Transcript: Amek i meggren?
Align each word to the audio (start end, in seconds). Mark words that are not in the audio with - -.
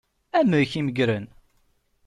Amek 0.39 0.71
i 0.79 0.81
meggren? 0.85 1.25